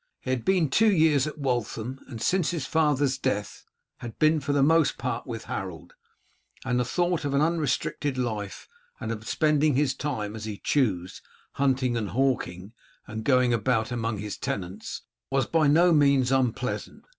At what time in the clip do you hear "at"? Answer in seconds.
1.27-1.37